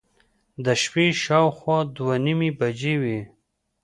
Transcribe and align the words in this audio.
د 0.65 0.67
شپې 0.81 1.05
شاوخوا 1.23 1.77
دوه 1.95 2.15
نیمې 2.25 2.49
بجې 2.59 2.95
وې. 3.01 3.19